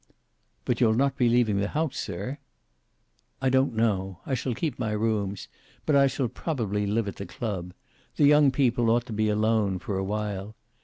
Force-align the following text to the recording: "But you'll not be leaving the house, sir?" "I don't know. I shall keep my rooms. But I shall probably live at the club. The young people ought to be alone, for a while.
"But 0.65 0.81
you'll 0.81 0.95
not 0.95 1.15
be 1.15 1.29
leaving 1.29 1.59
the 1.59 1.67
house, 1.67 1.95
sir?" 1.95 2.39
"I 3.39 3.49
don't 3.49 3.75
know. 3.75 4.17
I 4.25 4.33
shall 4.33 4.55
keep 4.55 4.79
my 4.79 4.93
rooms. 4.93 5.47
But 5.85 5.95
I 5.95 6.07
shall 6.07 6.27
probably 6.27 6.87
live 6.87 7.07
at 7.07 7.17
the 7.17 7.27
club. 7.27 7.75
The 8.15 8.25
young 8.25 8.49
people 8.49 8.89
ought 8.89 9.05
to 9.05 9.13
be 9.13 9.29
alone, 9.29 9.77
for 9.77 9.99
a 9.99 10.03
while. 10.03 10.55